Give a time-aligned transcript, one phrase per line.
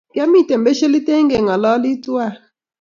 [0.13, 2.33] Kiamiten pesho Litein kengalalak tuan